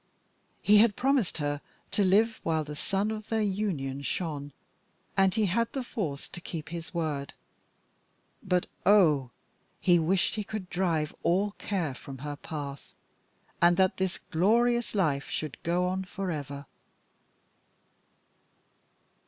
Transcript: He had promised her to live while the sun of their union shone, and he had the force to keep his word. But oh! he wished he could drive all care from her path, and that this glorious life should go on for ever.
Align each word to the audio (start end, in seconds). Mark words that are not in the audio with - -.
He 0.63 0.77
had 0.79 0.95
promised 0.95 1.37
her 1.37 1.61
to 1.91 2.03
live 2.03 2.39
while 2.41 2.63
the 2.63 2.75
sun 2.75 3.11
of 3.11 3.29
their 3.29 3.43
union 3.43 4.01
shone, 4.01 4.51
and 5.15 5.35
he 5.35 5.45
had 5.45 5.71
the 5.73 5.83
force 5.83 6.27
to 6.29 6.41
keep 6.41 6.69
his 6.69 6.91
word. 6.91 7.35
But 8.41 8.65
oh! 8.83 9.29
he 9.79 9.99
wished 9.99 10.33
he 10.33 10.43
could 10.43 10.71
drive 10.71 11.13
all 11.21 11.51
care 11.59 11.93
from 11.93 12.17
her 12.17 12.35
path, 12.35 12.93
and 13.61 13.77
that 13.77 13.97
this 13.97 14.17
glorious 14.31 14.95
life 14.95 15.29
should 15.29 15.61
go 15.61 15.85
on 15.85 16.05
for 16.05 16.31
ever. 16.31 16.65